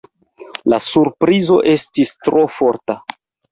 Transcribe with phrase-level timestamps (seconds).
[0.73, 2.99] La surprizo estis tro forta.